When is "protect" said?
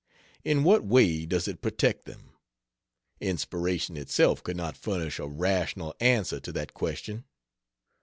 1.61-2.05